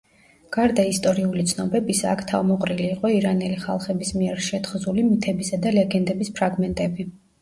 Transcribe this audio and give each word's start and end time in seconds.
გარდა 0.55 0.83
ისტორიული 0.91 1.43
ცნობებისა 1.51 2.07
აქ 2.13 2.23
თავმოყრილი 2.31 2.87
იყო 2.93 3.11
ირანელი 3.17 3.59
ხალხების 3.67 4.15
მიერ 4.23 4.43
შეთხზული 4.49 5.05
მითებისა 5.11 5.61
და 5.67 5.75
ლეგენდების 5.81 6.33
ფრაგმენტები. 6.41 7.07